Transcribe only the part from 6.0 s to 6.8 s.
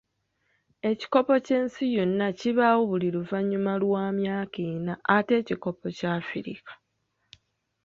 Afirika?